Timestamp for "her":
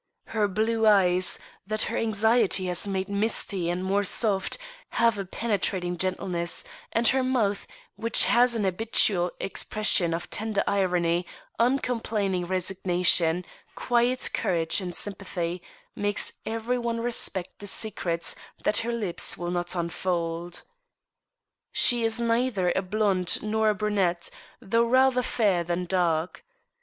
0.29-0.47, 1.83-1.95, 7.09-7.21, 18.77-18.91